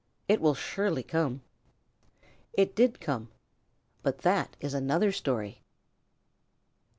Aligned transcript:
It 0.27 0.41
will 0.41 0.55
surely 0.55 1.03
come." 1.03 1.43
It 2.53 2.75
did 2.75 2.99
come. 2.99 3.29
But 4.01 4.21
that 4.23 4.55
is 4.59 4.73
another 4.73 5.11
story. 5.11 5.61